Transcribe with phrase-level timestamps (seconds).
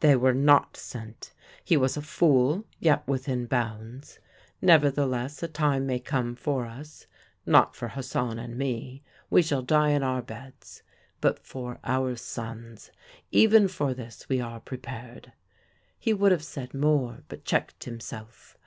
[0.00, 1.34] "'They were not sent.
[1.62, 4.18] He was a fool, yet within bounds.
[4.62, 7.06] Nevertheless a time may come for us
[7.44, 10.82] not for Hassan and me, we shall die in our beds
[11.20, 12.90] but for our sons.
[13.30, 15.34] Even for this we are prepared.'
[15.98, 18.56] He would have said more, but checked himself.